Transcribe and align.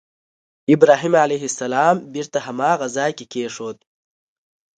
ابراهیم 0.73 1.13
علیه 1.25 1.43
السلام 1.49 1.95
بېرته 2.13 2.37
هماغه 2.47 2.87
ځای 2.97 3.11
کې 3.17 3.25
کېښود. 3.33 3.77